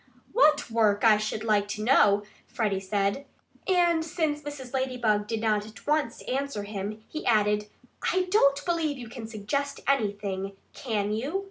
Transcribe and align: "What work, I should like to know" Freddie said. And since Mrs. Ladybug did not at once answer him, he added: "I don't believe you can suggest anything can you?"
"What 0.33 0.71
work, 0.71 1.03
I 1.03 1.17
should 1.17 1.43
like 1.43 1.67
to 1.67 1.83
know" 1.83 2.23
Freddie 2.55 2.79
said. 2.79 3.27
And 3.67 4.03
since 4.03 4.41
Mrs. 4.41 4.73
Ladybug 4.73 5.27
did 5.27 5.41
not 5.41 5.63
at 5.67 5.85
once 5.85 6.23
answer 6.23 6.63
him, 6.63 7.03
he 7.07 7.23
added: 7.23 7.67
"I 8.11 8.23
don't 8.31 8.65
believe 8.65 8.97
you 8.97 9.09
can 9.09 9.27
suggest 9.27 9.79
anything 9.87 10.53
can 10.73 11.11
you?" 11.13 11.39